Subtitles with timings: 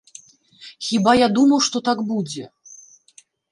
[0.85, 2.43] Хіба я думаў, што так будзе?